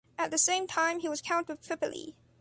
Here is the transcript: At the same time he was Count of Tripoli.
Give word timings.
At 0.17 0.31
the 0.31 0.39
same 0.39 0.65
time 0.65 1.01
he 1.01 1.07
was 1.09 1.21
Count 1.21 1.47
of 1.51 1.61
Tripoli. 1.61 2.15